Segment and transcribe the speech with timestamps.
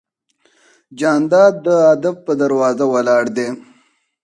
[0.99, 3.49] جانداد د ادب په دروازه ولاړ دی.